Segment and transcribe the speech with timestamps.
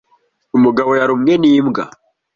[0.57, 1.83] Umugabo yarumwe n'imbwa.